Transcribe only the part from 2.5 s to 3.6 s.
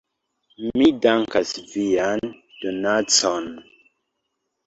donacon.